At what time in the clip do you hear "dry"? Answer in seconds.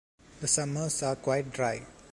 1.51-1.85